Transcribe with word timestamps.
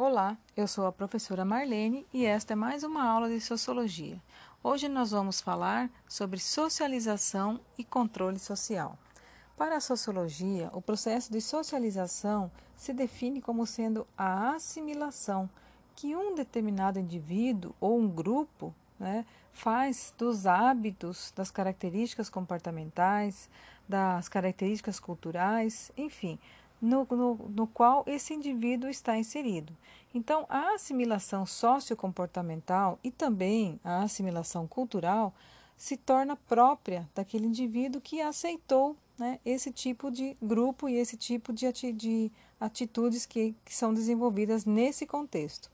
Olá, 0.00 0.38
eu 0.56 0.68
sou 0.68 0.86
a 0.86 0.92
professora 0.92 1.44
Marlene 1.44 2.06
e 2.14 2.24
esta 2.24 2.52
é 2.52 2.56
mais 2.56 2.84
uma 2.84 3.02
aula 3.02 3.28
de 3.28 3.40
Sociologia. 3.40 4.22
Hoje 4.62 4.88
nós 4.88 5.10
vamos 5.10 5.40
falar 5.40 5.90
sobre 6.08 6.38
socialização 6.38 7.58
e 7.76 7.82
controle 7.82 8.38
social. 8.38 8.96
Para 9.56 9.78
a 9.78 9.80
sociologia, 9.80 10.70
o 10.72 10.80
processo 10.80 11.32
de 11.32 11.40
socialização 11.40 12.48
se 12.76 12.92
define 12.92 13.42
como 13.42 13.66
sendo 13.66 14.06
a 14.16 14.52
assimilação 14.52 15.50
que 15.96 16.14
um 16.14 16.32
determinado 16.32 17.00
indivíduo 17.00 17.74
ou 17.80 17.98
um 17.98 18.08
grupo 18.08 18.72
né, 19.00 19.26
faz 19.52 20.14
dos 20.16 20.46
hábitos, 20.46 21.32
das 21.34 21.50
características 21.50 22.30
comportamentais, 22.30 23.50
das 23.88 24.28
características 24.28 25.00
culturais, 25.00 25.90
enfim, 25.96 26.38
no, 26.80 27.06
no, 27.10 27.34
no 27.48 27.66
qual 27.66 28.04
esse 28.06 28.34
indivíduo 28.34 28.88
está 28.88 29.16
inserido. 29.16 29.76
Então, 30.14 30.46
a 30.48 30.74
assimilação 30.74 31.44
sociocomportamental 31.44 32.98
e 33.04 33.10
também 33.10 33.78
a 33.84 34.02
assimilação 34.02 34.66
cultural 34.66 35.34
se 35.76 35.96
torna 35.96 36.34
própria 36.34 37.08
daquele 37.14 37.46
indivíduo 37.46 38.00
que 38.00 38.20
aceitou 38.20 38.96
né, 39.18 39.38
esse 39.44 39.70
tipo 39.70 40.10
de 40.10 40.36
grupo 40.42 40.88
e 40.88 40.96
esse 40.96 41.16
tipo 41.16 41.52
de, 41.52 41.66
ati 41.66 41.92
de 41.92 42.32
atitudes 42.60 43.26
que, 43.26 43.54
que 43.64 43.74
são 43.74 43.92
desenvolvidas 43.92 44.64
nesse 44.64 45.06
contexto. 45.06 45.70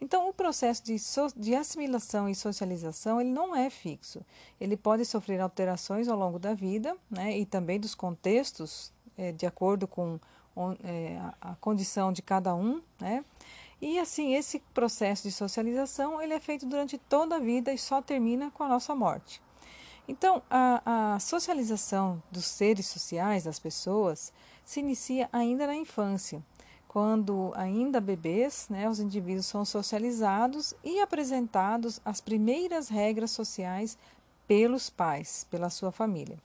Então, 0.00 0.28
o 0.28 0.34
processo 0.34 0.84
de, 0.84 0.98
so 0.98 1.28
de 1.36 1.54
assimilação 1.54 2.28
e 2.28 2.34
socialização 2.34 3.20
ele 3.20 3.30
não 3.30 3.56
é 3.56 3.70
fixo. 3.70 4.24
Ele 4.60 4.76
pode 4.76 5.04
sofrer 5.04 5.40
alterações 5.40 6.08
ao 6.08 6.18
longo 6.18 6.38
da 6.38 6.52
vida 6.52 6.96
né, 7.10 7.38
e 7.38 7.46
também 7.46 7.80
dos 7.80 7.94
contextos 7.94 8.92
é, 9.16 9.32
de 9.32 9.46
acordo 9.46 9.86
com 9.86 10.18
é, 10.84 11.18
a 11.40 11.54
condição 11.56 12.12
de 12.12 12.22
cada 12.22 12.54
um, 12.54 12.80
né? 13.00 13.24
E 13.80 13.98
assim, 13.98 14.34
esse 14.34 14.60
processo 14.72 15.24
de 15.24 15.32
socialização 15.32 16.22
ele 16.22 16.32
é 16.32 16.40
feito 16.40 16.64
durante 16.64 16.96
toda 16.96 17.36
a 17.36 17.40
vida 17.40 17.72
e 17.72 17.78
só 17.78 18.00
termina 18.00 18.50
com 18.50 18.62
a 18.62 18.68
nossa 18.68 18.94
morte. 18.94 19.42
Então, 20.06 20.42
a, 20.50 21.14
a 21.14 21.18
socialização 21.18 22.22
dos 22.30 22.44
seres 22.46 22.86
sociais, 22.86 23.44
das 23.44 23.58
pessoas, 23.58 24.32
se 24.64 24.80
inicia 24.80 25.28
ainda 25.32 25.66
na 25.66 25.74
infância, 25.74 26.42
quando 26.86 27.52
ainda 27.56 28.00
bebês, 28.00 28.68
né, 28.70 28.88
os 28.88 29.00
indivíduos 29.00 29.46
são 29.46 29.64
socializados 29.64 30.74
e 30.84 31.00
apresentados 31.00 32.00
as 32.04 32.20
primeiras 32.20 32.88
regras 32.88 33.30
sociais 33.30 33.98
pelos 34.46 34.90
pais, 34.90 35.46
pela 35.50 35.70
sua 35.70 35.90
família. 35.90 36.38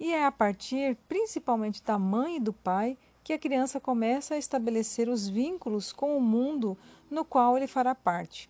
E 0.00 0.14
é 0.14 0.24
a 0.24 0.32
partir 0.32 0.96
principalmente 1.06 1.82
da 1.82 1.98
mãe 1.98 2.38
e 2.38 2.40
do 2.40 2.54
pai 2.54 2.96
que 3.22 3.34
a 3.34 3.38
criança 3.38 3.78
começa 3.78 4.34
a 4.34 4.38
estabelecer 4.38 5.10
os 5.10 5.28
vínculos 5.28 5.92
com 5.92 6.16
o 6.16 6.20
mundo 6.22 6.76
no 7.10 7.22
qual 7.22 7.58
ele 7.58 7.66
fará 7.66 7.94
parte. 7.94 8.48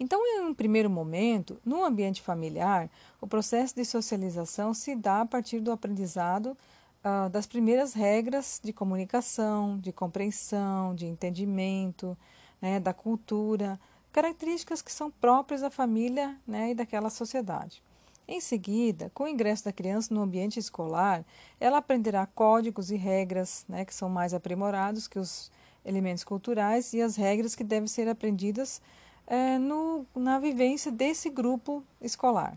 Então, 0.00 0.20
em 0.24 0.40
um 0.40 0.54
primeiro 0.54 0.88
momento, 0.88 1.60
no 1.64 1.84
ambiente 1.84 2.22
familiar, 2.22 2.90
o 3.20 3.26
processo 3.26 3.76
de 3.76 3.84
socialização 3.84 4.72
se 4.72 4.96
dá 4.96 5.20
a 5.20 5.26
partir 5.26 5.60
do 5.60 5.70
aprendizado 5.70 6.56
uh, 7.04 7.28
das 7.28 7.46
primeiras 7.46 7.92
regras 7.92 8.60
de 8.64 8.72
comunicação, 8.72 9.78
de 9.78 9.92
compreensão, 9.92 10.94
de 10.94 11.06
entendimento, 11.06 12.16
né, 12.60 12.80
da 12.80 12.94
cultura, 12.94 13.78
características 14.10 14.80
que 14.80 14.90
são 14.90 15.10
próprias 15.10 15.60
da 15.60 15.70
família 15.70 16.36
né, 16.46 16.70
e 16.70 16.74
daquela 16.74 17.10
sociedade. 17.10 17.82
Em 18.26 18.40
seguida, 18.40 19.10
com 19.12 19.24
o 19.24 19.28
ingresso 19.28 19.64
da 19.64 19.72
criança 19.72 20.14
no 20.14 20.22
ambiente 20.22 20.58
escolar, 20.58 21.24
ela 21.60 21.78
aprenderá 21.78 22.26
códigos 22.26 22.90
e 22.90 22.96
regras 22.96 23.64
né, 23.68 23.84
que 23.84 23.94
são 23.94 24.08
mais 24.08 24.32
aprimorados 24.32 25.06
que 25.06 25.18
os 25.18 25.50
elementos 25.84 26.24
culturais 26.24 26.94
e 26.94 27.02
as 27.02 27.16
regras 27.16 27.54
que 27.54 27.62
devem 27.62 27.86
ser 27.86 28.08
aprendidas 28.08 28.80
é, 29.26 29.58
no, 29.58 30.06
na 30.14 30.38
vivência 30.38 30.90
desse 30.90 31.28
grupo 31.28 31.84
escolar. 32.00 32.56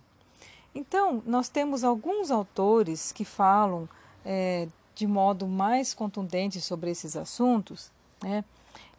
Então, 0.73 1.22
nós 1.26 1.50
temos 1.50 1.83
alguns 1.83 2.32
autores 2.32 3.11
que 3.11 3.26
falam 3.26 3.89
é, 4.23 4.67
de 4.95 5.06
modo 5.06 5.48
mais 5.48 5.94
contundente 5.94 6.61
sobre 6.61 6.92
esses 6.92 7.17
assuntos, 7.17 7.92
né? 8.23 8.44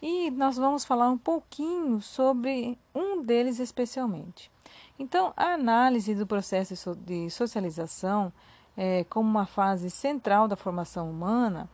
e 0.02 0.30
nós 0.30 0.56
vamos 0.56 0.84
falar 0.84 1.08
um 1.08 1.18
pouquinho 1.18 2.00
sobre 2.02 2.78
um 2.94 3.22
deles 3.22 3.58
especialmente. 3.58 4.50
Então, 4.98 5.32
a 5.36 5.52
análise 5.52 6.14
do 6.14 6.26
processo 6.26 6.96
de 6.96 7.30
socialização 7.30 8.32
é, 8.76 9.04
como 9.04 9.28
uma 9.28 9.46
fase 9.46 9.90
central 9.90 10.46
da 10.46 10.56
formação 10.56 11.10
humana, 11.10 11.68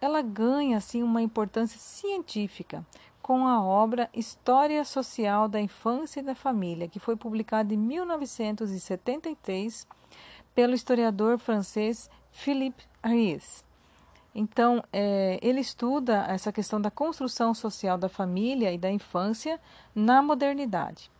ela 0.00 0.22
ganha 0.22 0.78
assim 0.78 1.02
uma 1.02 1.20
importância 1.20 1.78
científica 1.78 2.86
com 3.20 3.46
a 3.46 3.62
obra 3.62 4.08
História 4.14 4.82
Social 4.84 5.48
da 5.48 5.60
Infância 5.60 6.20
e 6.20 6.22
da 6.22 6.34
Família, 6.34 6.88
que 6.88 7.00
foi 7.00 7.16
publicada 7.16 7.74
em 7.74 7.76
1973 7.76 9.86
pelo 10.54 10.74
historiador 10.74 11.38
francês 11.38 12.08
Philippe 12.30 12.84
Ries. 13.04 13.62
Então, 14.34 14.82
é, 14.92 15.38
ele 15.42 15.60
estuda 15.60 16.24
essa 16.28 16.52
questão 16.52 16.80
da 16.80 16.90
construção 16.90 17.52
social 17.52 17.98
da 17.98 18.08
família 18.08 18.72
e 18.72 18.78
da 18.78 18.90
infância 18.90 19.60
na 19.94 20.22
modernidade. 20.22 21.10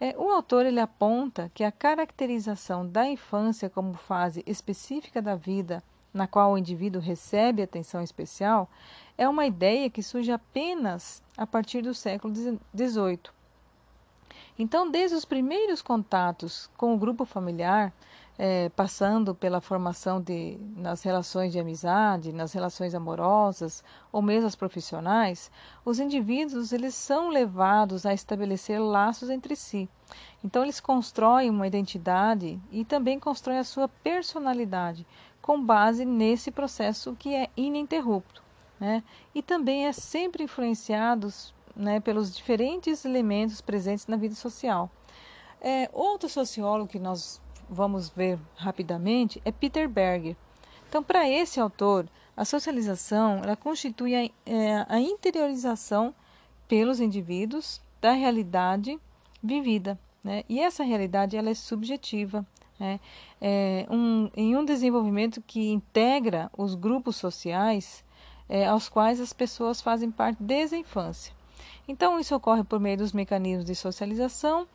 É, 0.00 0.14
o 0.16 0.30
autor 0.30 0.64
ele 0.64 0.78
aponta 0.78 1.50
que 1.52 1.64
a 1.64 1.72
caracterização 1.72 2.86
da 2.86 3.06
infância 3.06 3.68
como 3.68 3.94
fase 3.94 4.44
específica 4.46 5.20
da 5.20 5.34
vida 5.34 5.82
na 6.14 6.26
qual 6.26 6.52
o 6.52 6.58
indivíduo 6.58 7.00
recebe 7.00 7.62
atenção 7.62 8.02
especial 8.02 8.70
é 9.16 9.28
uma 9.28 9.46
ideia 9.46 9.90
que 9.90 10.02
surge 10.02 10.30
apenas 10.30 11.22
a 11.36 11.46
partir 11.46 11.82
do 11.82 11.94
século 11.94 12.34
XVIII. 12.34 13.20
Então, 14.58 14.90
desde 14.90 15.16
os 15.16 15.24
primeiros 15.24 15.82
contatos 15.82 16.70
com 16.76 16.94
o 16.94 16.98
grupo 16.98 17.24
familiar, 17.24 17.92
é, 18.38 18.68
passando 18.68 19.34
pela 19.34 19.60
formação 19.60 20.20
de, 20.20 20.56
nas 20.76 21.02
relações 21.02 21.52
de 21.52 21.58
amizade, 21.58 22.32
nas 22.32 22.52
relações 22.52 22.94
amorosas 22.94 23.82
ou 24.12 24.22
mesmo 24.22 24.46
as 24.46 24.54
profissionais, 24.54 25.50
os 25.84 25.98
indivíduos 25.98 26.72
eles 26.72 26.94
são 26.94 27.30
levados 27.30 28.06
a 28.06 28.14
estabelecer 28.14 28.80
laços 28.80 29.28
entre 29.28 29.56
si. 29.56 29.88
Então 30.42 30.62
eles 30.62 30.78
constroem 30.78 31.50
uma 31.50 31.66
identidade 31.66 32.60
e 32.70 32.84
também 32.84 33.18
constroem 33.18 33.58
a 33.58 33.64
sua 33.64 33.88
personalidade 33.88 35.04
com 35.42 35.60
base 35.60 36.04
nesse 36.04 36.50
processo 36.50 37.16
que 37.18 37.34
é 37.34 37.48
ininterrupto, 37.56 38.42
né? 38.78 39.02
E 39.34 39.42
também 39.42 39.86
é 39.86 39.92
sempre 39.92 40.44
influenciados 40.44 41.54
né, 41.74 42.00
pelos 42.00 42.34
diferentes 42.34 43.04
elementos 43.04 43.60
presentes 43.60 44.06
na 44.06 44.16
vida 44.16 44.34
social. 44.34 44.90
É, 45.60 45.88
outro 45.92 46.28
sociólogo 46.28 46.90
que 46.90 46.98
nós 46.98 47.40
vamos 47.68 48.08
ver 48.08 48.38
rapidamente 48.56 49.40
é 49.44 49.52
Peter 49.52 49.88
Berger. 49.88 50.36
Então, 50.88 51.02
para 51.02 51.28
esse 51.28 51.60
autor, 51.60 52.08
a 52.36 52.44
socialização 52.44 53.40
ela 53.42 53.56
constitui 53.56 54.14
a, 54.14 54.24
é, 54.46 54.86
a 54.88 55.00
interiorização 55.00 56.14
pelos 56.66 57.00
indivíduos 57.00 57.80
da 58.00 58.12
realidade 58.12 58.98
vivida. 59.42 59.98
Né? 60.22 60.44
E 60.48 60.60
essa 60.60 60.84
realidade 60.84 61.36
ela 61.36 61.50
é 61.50 61.54
subjetiva. 61.54 62.46
Né? 62.78 63.00
É 63.40 63.86
um, 63.90 64.30
em 64.36 64.56
um 64.56 64.64
desenvolvimento 64.64 65.42
que 65.42 65.70
integra 65.70 66.50
os 66.56 66.74
grupos 66.74 67.16
sociais 67.16 68.04
é, 68.48 68.66
aos 68.66 68.88
quais 68.88 69.20
as 69.20 69.32
pessoas 69.32 69.80
fazem 69.80 70.10
parte 70.10 70.42
desde 70.42 70.76
a 70.76 70.78
infância. 70.78 71.32
Então, 71.86 72.18
isso 72.18 72.34
ocorre 72.34 72.64
por 72.64 72.78
meio 72.78 72.98
dos 72.98 73.12
mecanismos 73.12 73.64
de 73.64 73.74
socialização 73.74 74.66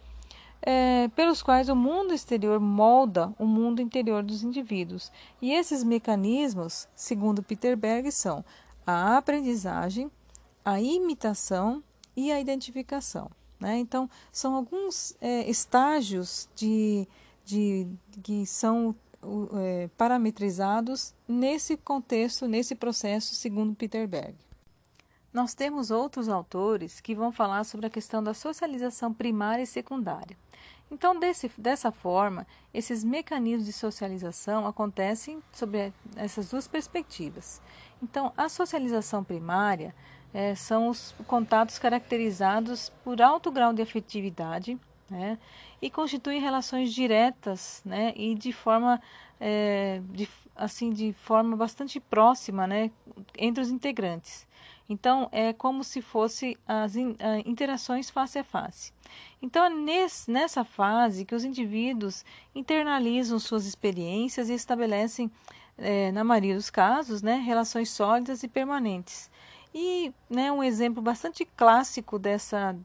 é, 0.66 1.09
pelos 1.09 1.44
quais 1.44 1.68
o 1.68 1.75
mundo 1.75 2.13
exterior 2.13 2.59
molda 2.59 3.34
o 3.38 3.46
mundo 3.46 3.81
interior 3.81 4.24
dos 4.24 4.44
indivíduos. 4.44 5.12
E 5.41 5.51
esses 5.51 5.84
mecanismos, 5.84 6.88
segundo 6.96 7.44
Peter 7.44 7.75
Berg, 7.75 8.12
são 8.12 8.44
a 8.88 9.18
aprendizagem, 9.18 10.09
a 10.63 10.79
imitação 10.81 11.83
e 12.15 12.31
a 12.31 12.39
identificação. 12.39 13.30
Né? 13.60 13.77
Então, 13.77 14.10
são 14.31 14.56
alguns 14.56 15.15
é, 15.19 15.50
estágios 15.50 16.50
de, 16.56 17.07
de, 17.44 17.88
que 18.24 18.45
são 18.45 18.95
é, 19.56 19.89
parametrizados 19.98 21.13
nesse 21.27 21.75
contexto, 21.75 22.48
nesse 22.48 22.74
processo, 22.74 23.36
segundo 23.36 23.75
Peter 23.75 24.07
Berg. 24.07 24.36
Nós 25.33 25.54
temos 25.54 25.92
outros 25.92 26.30
autores 26.30 27.01
que 27.01 27.15
vão 27.15 27.31
falar 27.31 27.63
sobre 27.63 27.88
a 27.88 27.89
questão 27.89 28.24
da 28.24 28.33
socialização 28.33 29.12
primária 29.13 29.63
e 29.63 29.68
secundária. 29.68 30.38
Então, 30.94 31.19
desse, 31.19 31.51
dessa 31.57 31.92
forma, 31.92 32.45
esses 32.72 33.04
mecanismos 33.04 33.66
de 33.66 33.74
socialização 33.74 34.68
acontecem 34.68 35.42
sobre 35.51 35.92
essas 36.16 36.51
duas 36.51 36.68
perspectivas. 36.68 37.60
Então, 38.01 38.31
a 38.38 38.48
socialização 38.48 39.24
primária 39.24 39.95
é, 40.31 40.54
são 40.54 40.90
os 40.90 41.16
contatos 41.25 41.80
caracterizados 41.80 42.90
por 43.04 43.19
alto 43.24 43.51
grau 43.51 43.74
de 43.74 43.81
afetividade 43.81 44.80
né, 45.10 45.40
e 45.81 45.90
constituem 45.90 46.40
relações 46.40 46.94
diretas 46.94 47.81
né, 47.84 48.13
e 48.16 48.36
de 48.36 48.54
forma, 48.54 49.01
é, 49.42 50.00
de, 50.12 50.30
assim, 50.55 50.91
de 50.91 51.13
forma 51.13 51.55
bastante 51.55 52.00
próxima 52.00 52.67
né, 52.67 52.91
entre 53.38 53.61
os 53.61 53.69
integrantes. 53.69 54.47
Então, 54.88 55.29
é 55.31 55.53
como 55.53 55.83
se 55.83 56.01
fosse 56.01 56.57
as 56.67 56.95
interações 57.45 58.09
face 58.09 58.38
a 58.38 58.44
face. 58.44 58.91
Então, 59.41 59.65
é 59.65 59.69
nessa 60.27 60.63
fase 60.63 61.25
que 61.25 61.33
os 61.33 61.44
indivíduos 61.44 62.25
internalizam 62.53 63.39
suas 63.39 63.65
experiências 63.65 64.50
e 64.50 64.53
estabelecem, 64.53 65.31
é, 65.77 66.11
na 66.11 66.23
maioria 66.23 66.55
dos 66.55 66.69
casos, 66.69 67.21
né, 67.21 67.35
relações 67.35 67.89
sólidas 67.89 68.44
e 68.44 68.47
permanentes. 68.47 69.31
E 69.73 70.13
né, 70.29 70.51
um 70.51 70.61
exemplo 70.61 71.01
bastante 71.01 71.45
clássico 71.45 72.19
dessa, 72.19 72.75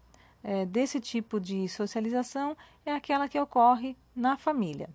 é, 0.43 0.65
desse 0.65 1.01
tipo 1.01 1.39
de 1.39 1.69
socialização 1.69 2.57
é 2.87 2.93
aquela 2.93 3.29
que 3.29 3.39
ocorre 3.39 3.97
na 4.17 4.39
família. 4.39 4.89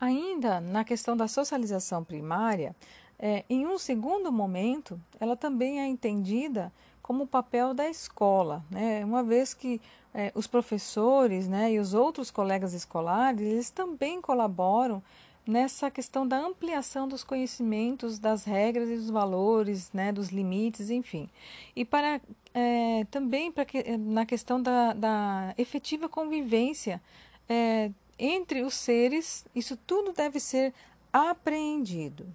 Ainda 0.00 0.60
na 0.60 0.84
questão 0.84 1.16
da 1.16 1.28
socialização 1.28 2.02
primária, 2.02 2.74
é, 3.18 3.44
em 3.50 3.66
um 3.66 3.76
segundo 3.76 4.32
momento, 4.32 4.98
ela 5.20 5.36
também 5.36 5.80
é 5.80 5.86
entendida 5.86 6.72
como 7.02 7.24
o 7.24 7.26
papel 7.26 7.74
da 7.74 7.88
escola, 7.88 8.64
né? 8.70 9.04
uma 9.04 9.22
vez 9.22 9.52
que 9.52 9.80
é, 10.14 10.32
os 10.34 10.46
professores 10.46 11.46
né, 11.46 11.72
e 11.72 11.78
os 11.78 11.92
outros 11.92 12.30
colegas 12.30 12.72
escolares 12.72 13.42
eles 13.42 13.70
também 13.70 14.20
colaboram 14.20 15.02
nessa 15.46 15.90
questão 15.90 16.26
da 16.26 16.38
ampliação 16.38 17.08
dos 17.08 17.24
conhecimentos, 17.24 18.18
das 18.18 18.44
regras 18.44 18.88
e 18.88 18.96
dos 18.96 19.10
valores, 19.10 19.90
né, 19.92 20.12
dos 20.12 20.28
limites, 20.28 20.90
enfim. 20.90 21.28
E 21.74 21.84
para 21.84 22.20
é, 22.54 23.04
também 23.10 23.50
para 23.50 23.64
que, 23.64 23.96
na 23.96 24.24
questão 24.24 24.62
da, 24.62 24.92
da 24.92 25.54
efetiva 25.58 26.08
convivência 26.08 27.00
é, 27.48 27.90
entre 28.20 28.62
os 28.62 28.74
seres, 28.74 29.46
isso 29.54 29.76
tudo 29.76 30.12
deve 30.12 30.38
ser 30.38 30.74
apreendido. 31.10 32.26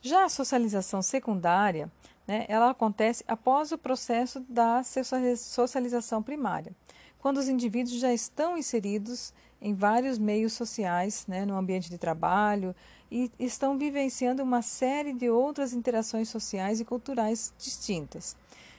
Já 0.00 0.24
a 0.24 0.28
socialização 0.28 1.02
secundária, 1.02 1.92
né, 2.26 2.46
ela 2.48 2.70
acontece 2.70 3.22
após 3.28 3.70
o 3.70 3.78
processo 3.78 4.40
da 4.48 4.82
socialização 4.82 6.22
primária, 6.22 6.72
quando 7.18 7.36
os 7.36 7.48
indivíduos 7.48 8.00
já 8.00 8.12
estão 8.12 8.56
inseridos 8.56 9.34
em 9.60 9.74
vários 9.74 10.18
meios 10.18 10.52
sociais, 10.54 11.26
né, 11.26 11.44
no 11.44 11.56
ambiente 11.56 11.90
de 11.90 11.98
trabalho, 11.98 12.74
e 13.10 13.30
estão 13.38 13.76
vivenciando 13.76 14.42
uma 14.42 14.62
série 14.62 15.12
de 15.12 15.28
outras 15.28 15.72
interações 15.72 16.28
sociais 16.28 16.80
e 16.80 16.84
culturais 16.84 17.52
distintas. 17.58 18.36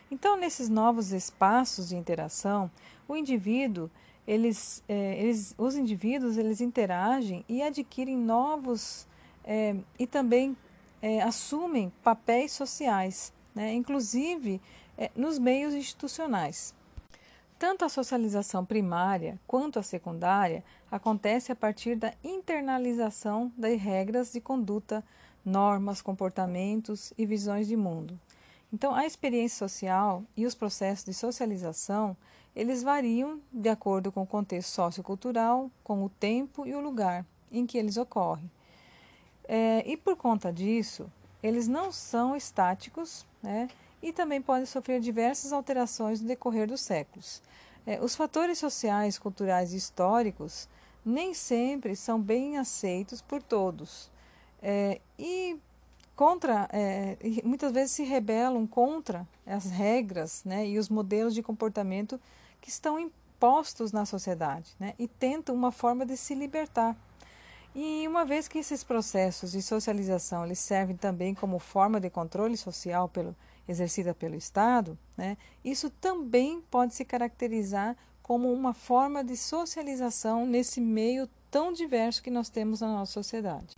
Então, 0.09 0.37
nesses 0.37 0.69
novos 0.69 1.11
espaços 1.11 1.89
de 1.89 1.95
interação, 1.95 2.71
o 3.07 3.15
indivíduo, 3.15 3.89
eles, 4.29 4.83
é, 4.87 5.19
eles, 5.19 5.55
os 5.57 5.75
indivíduos, 5.75 6.37
eles 6.37 6.61
interagem 6.61 7.43
e 7.49 7.63
adquirem 7.63 8.15
novos 8.15 9.07
é, 9.43 9.75
e 9.97 10.05
também 10.05 10.55
é, 11.01 11.19
assumem 11.23 11.91
papéis 12.03 12.51
sociais, 12.51 13.33
né, 13.55 13.73
inclusive 13.73 14.61
nos 15.15 15.39
meios 15.39 15.73
institucionais. 15.73 16.75
Tanto 17.57 17.85
a 17.85 17.89
socialização 17.89 18.63
primária 18.63 19.39
quanto 19.47 19.79
a 19.79 19.83
secundária 19.83 20.63
acontece 20.91 21.51
a 21.51 21.55
partir 21.55 21.95
da 21.95 22.13
internalização 22.23 23.51
das 23.57 23.81
regras 23.81 24.33
de 24.33 24.41
conduta, 24.41 25.03
normas, 25.43 26.01
comportamentos 26.01 27.13
e 27.17 27.25
visões 27.25 27.67
de 27.67 27.75
mundo. 27.75 28.19
Então, 28.71 28.93
a 28.93 29.05
experiência 29.05 29.57
social 29.67 30.23
e 30.37 30.45
os 30.45 30.53
processos 30.53 31.05
de 31.05 31.13
socialização, 31.13 32.15
eles 32.59 32.83
variam 32.83 33.39
de 33.53 33.69
acordo 33.69 34.11
com 34.11 34.23
o 34.23 34.27
contexto 34.27 34.69
sociocultural, 34.71 35.71
com 35.81 36.03
o 36.03 36.09
tempo 36.09 36.67
e 36.67 36.75
o 36.75 36.81
lugar 36.81 37.25
em 37.49 37.65
que 37.65 37.77
eles 37.77 37.95
ocorrem. 37.95 38.51
É, 39.47 39.81
e 39.89 39.95
por 39.95 40.17
conta 40.17 40.51
disso, 40.51 41.09
eles 41.41 41.69
não 41.69 41.89
são 41.89 42.35
estáticos 42.35 43.25
né, 43.41 43.69
e 44.03 44.11
também 44.11 44.41
podem 44.41 44.65
sofrer 44.65 44.99
diversas 44.99 45.53
alterações 45.53 46.19
no 46.19 46.27
decorrer 46.27 46.67
dos 46.67 46.81
séculos. 46.81 47.41
É, 47.87 47.97
os 48.01 48.13
fatores 48.13 48.57
sociais, 48.57 49.17
culturais 49.17 49.71
e 49.71 49.77
históricos 49.77 50.67
nem 51.05 51.33
sempre 51.33 51.95
são 51.95 52.19
bem 52.19 52.57
aceitos 52.57 53.21
por 53.21 53.41
todos. 53.41 54.11
É, 54.61 54.99
e 55.17 55.57
contra, 56.13 56.67
é, 56.73 57.15
muitas 57.45 57.71
vezes 57.71 57.93
se 57.93 58.03
rebelam 58.03 58.67
contra 58.67 59.25
as 59.47 59.71
regras 59.71 60.43
né, 60.43 60.67
e 60.67 60.77
os 60.77 60.89
modelos 60.89 61.33
de 61.33 61.41
comportamento 61.41 62.19
que 62.61 62.69
estão 62.69 62.99
impostos 62.99 63.91
na 63.91 64.05
sociedade 64.05 64.71
né, 64.79 64.93
e 64.99 65.07
tentam 65.07 65.55
uma 65.55 65.71
forma 65.71 66.05
de 66.05 66.17
se 66.17 66.35
libertar 66.35 66.95
e 67.73 68.07
uma 68.07 68.25
vez 68.25 68.47
que 68.47 68.57
esses 68.57 68.83
processos 68.83 69.51
de 69.51 69.61
socialização 69.61 70.43
eles 70.43 70.59
servem 70.59 70.97
também 70.97 71.35
como 71.35 71.59
forma 71.59 71.99
de 71.99 72.09
controle 72.09 72.57
social 72.57 73.07
pelo, 73.07 73.35
exercida 73.67 74.13
pelo 74.13 74.35
Estado, 74.35 74.97
né, 75.15 75.37
isso 75.63 75.89
também 75.89 76.61
pode 76.71 76.95
se 76.95 77.05
caracterizar 77.05 77.95
como 78.23 78.51
uma 78.51 78.73
forma 78.73 79.23
de 79.23 79.37
socialização 79.37 80.45
nesse 80.45 80.81
meio 80.81 81.29
tão 81.49 81.71
diverso 81.71 82.21
que 82.23 82.31
nós 82.31 82.49
temos 82.49 82.81
na 82.81 82.87
nossa 82.87 83.13
sociedade. 83.13 83.75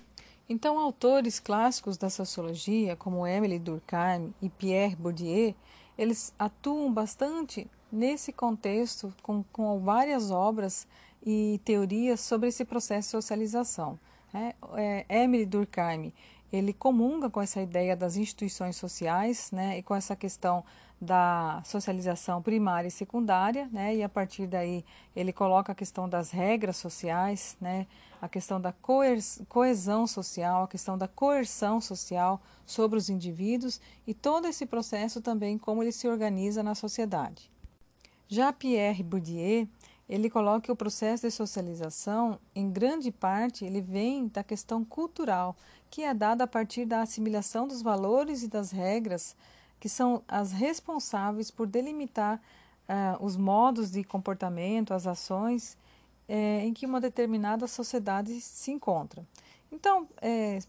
Então, 0.49 0.77
autores 0.77 1.39
clássicos 1.39 1.95
da 1.95 2.09
sociologia, 2.09 2.95
como 2.97 3.25
Emily 3.25 3.57
Durkheim 3.57 4.33
e 4.41 4.49
Pierre 4.49 4.97
Bourdieu, 4.97 5.55
eles 5.97 6.33
atuam 6.37 6.91
bastante 6.91 7.69
nesse 7.91 8.31
contexto 8.31 9.13
com, 9.21 9.43
com 9.51 9.79
várias 9.79 10.31
obras 10.31 10.87
e 11.23 11.59
teorias 11.65 12.19
sobre 12.19 12.49
esse 12.49 12.65
processo 12.65 13.07
de 13.07 13.11
socialização. 13.11 13.99
É, 14.33 14.55
é, 14.75 15.23
Emily 15.23 15.45
Durkheim 15.45 16.13
ele 16.51 16.73
comunga 16.73 17.29
com 17.29 17.41
essa 17.41 17.61
ideia 17.61 17.95
das 17.95 18.17
instituições 18.17 18.75
sociais 18.75 19.51
né, 19.51 19.77
e 19.77 19.83
com 19.83 19.95
essa 19.95 20.15
questão 20.15 20.63
da 20.99 21.63
socialização 21.65 22.41
primária 22.41 22.87
e 22.87 22.91
secundária, 22.91 23.67
né, 23.71 23.95
e 23.95 24.03
a 24.03 24.09
partir 24.09 24.45
daí 24.45 24.85
ele 25.15 25.33
coloca 25.33 25.71
a 25.71 25.75
questão 25.75 26.07
das 26.07 26.29
regras 26.29 26.77
sociais, 26.77 27.57
né, 27.59 27.87
a 28.21 28.29
questão 28.29 28.61
da 28.61 28.71
coesão 29.47 30.05
social, 30.05 30.63
a 30.63 30.67
questão 30.67 30.97
da 30.97 31.07
coerção 31.07 31.81
social 31.81 32.39
sobre 32.65 32.99
os 32.99 33.09
indivíduos 33.09 33.81
e 34.05 34.13
todo 34.13 34.45
esse 34.45 34.65
processo 34.65 35.21
também 35.21 35.57
como 35.57 35.81
ele 35.81 35.91
se 35.91 36.07
organiza 36.07 36.61
na 36.61 36.75
sociedade. 36.75 37.49
Já 38.31 38.53
Pierre 38.53 39.03
Bourdieu 39.03 39.67
ele 40.07 40.29
coloca 40.29 40.61
que 40.61 40.71
o 40.71 40.75
processo 40.75 41.27
de 41.27 41.31
socialização, 41.31 42.39
em 42.55 42.71
grande 42.71 43.11
parte, 43.11 43.65
ele 43.65 43.81
vem 43.81 44.29
da 44.29 44.41
questão 44.41 44.85
cultural, 44.85 45.53
que 45.89 46.03
é 46.03 46.13
dada 46.13 46.45
a 46.45 46.47
partir 46.47 46.85
da 46.85 47.01
assimilação 47.01 47.67
dos 47.67 47.81
valores 47.81 48.41
e 48.41 48.47
das 48.47 48.71
regras 48.71 49.35
que 49.81 49.89
são 49.89 50.23
as 50.29 50.53
responsáveis 50.53 51.51
por 51.51 51.67
delimitar 51.67 52.41
uh, 52.87 53.21
os 53.21 53.35
modos 53.35 53.91
de 53.91 54.01
comportamento, 54.01 54.93
as 54.93 55.07
ações 55.07 55.77
eh, 56.29 56.65
em 56.65 56.73
que 56.73 56.85
uma 56.85 57.01
determinada 57.01 57.67
sociedade 57.67 58.39
se 58.39 58.71
encontra. 58.71 59.27
Então, 59.69 60.07
é, 60.21 60.59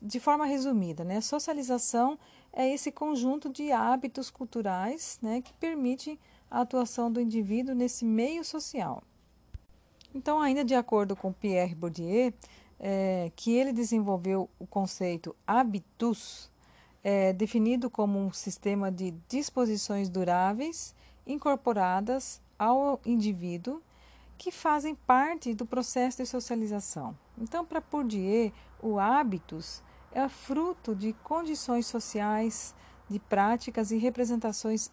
de 0.00 0.18
forma 0.18 0.46
resumida, 0.46 1.04
né, 1.04 1.20
socialização 1.20 2.18
é 2.52 2.72
esse 2.72 2.90
conjunto 2.90 3.50
de 3.50 3.70
hábitos 3.70 4.30
culturais 4.30 5.18
né, 5.20 5.42
que 5.42 5.52
permite 5.54 6.18
a 6.50 6.60
atuação 6.60 7.10
do 7.10 7.20
indivíduo 7.20 7.74
nesse 7.74 8.04
meio 8.04 8.44
social. 8.44 9.02
Então, 10.14 10.40
ainda 10.40 10.64
de 10.64 10.74
acordo 10.74 11.14
com 11.14 11.32
Pierre 11.32 11.74
Bourdieu, 11.74 12.32
é, 12.78 13.30
que 13.36 13.52
ele 13.52 13.72
desenvolveu 13.72 14.48
o 14.58 14.66
conceito 14.66 15.36
habitus, 15.46 16.50
é, 17.04 17.32
definido 17.32 17.88
como 17.88 18.18
um 18.18 18.32
sistema 18.32 18.90
de 18.90 19.12
disposições 19.28 20.08
duráveis 20.08 20.94
incorporadas 21.26 22.40
ao 22.58 23.00
indivíduo 23.06 23.80
que 24.36 24.50
fazem 24.50 24.94
parte 24.94 25.54
do 25.54 25.66
processo 25.66 26.18
de 26.18 26.26
socialização. 26.26 27.16
Então, 27.38 27.64
para 27.64 27.80
Bourdieu, 27.80 28.52
o 28.82 28.98
hábitos 28.98 29.82
é 30.12 30.26
fruto 30.28 30.94
de 30.94 31.12
condições 31.22 31.86
sociais, 31.86 32.74
de 33.08 33.18
práticas 33.18 33.90
e 33.90 33.98
representações 33.98 34.90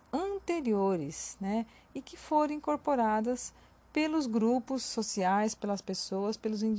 anteriores, 0.48 1.38
né, 1.42 1.66
e 1.94 2.02
que 2.02 2.16
foram 2.16 2.54
incorporadas 2.54 3.54
pelos 3.92 4.28
grupos 4.28 4.84
sociais, 4.84 5.54
pelas 5.54 5.82
pessoas, 5.82 6.38
pelos 6.38 6.64
indivíduos. 6.64 6.76